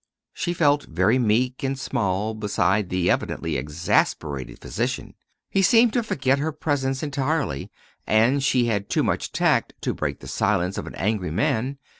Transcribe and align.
She 0.33 0.53
felt 0.55 0.85
very 0.89 1.19
meek 1.19 1.61
and 1.63 1.77
small 1.77 2.33
beside 2.33 2.89
the 2.89 3.11
evidently 3.11 3.55
exasperated 3.55 4.57
physician. 4.59 5.13
He 5.47 5.61
seemed 5.61 5.93
to 5.93 6.01
forget 6.01 6.39
her 6.39 6.51
presence 6.51 7.03
entirely, 7.03 7.69
and 8.07 8.43
she 8.43 8.65
had 8.65 8.89
too 8.89 9.03
much 9.03 9.31
tact 9.31 9.75
to 9.81 9.93
break 9.93 10.17
the 10.19 10.27
silence 10.27 10.79
of 10.79 10.87
an 10.87 10.95
angry 10.95 11.29
man. 11.29 11.77